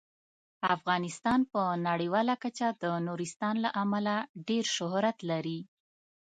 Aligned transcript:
افغانستان 0.75 1.39
په 1.51 1.61
نړیواله 1.87 2.33
کچه 2.43 2.67
د 2.83 2.83
نورستان 3.07 3.55
له 3.65 3.69
امله 3.83 4.15
ډیر 4.47 4.65
شهرت 4.75 5.17
لري. 5.31 5.59